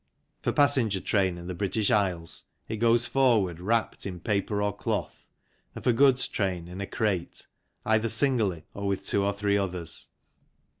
[0.41, 5.27] For passenger train in the British Isles it goes forward wrapped in paper or cloth
[5.75, 7.45] and for goods train in a crate,
[7.85, 10.09] either singly or with two or three others.